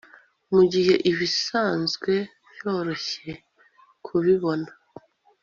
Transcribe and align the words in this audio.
mugihe 0.53 0.93
ibisanzwe 1.11 2.13
byoroshye 2.53 3.31
kubibona 4.05 4.69